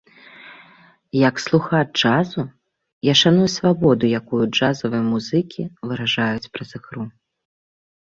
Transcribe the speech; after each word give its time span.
Як 1.29 1.35
слухач 1.41 1.81
джазу, 1.99 2.43
я 3.07 3.13
шаную 3.21 3.49
свабоду, 3.55 4.05
якую 4.21 4.39
джазавыя 4.55 5.03
музыкі 5.11 5.63
выражаюць 5.91 6.51
праз 6.57 6.69
ігру. 6.81 7.03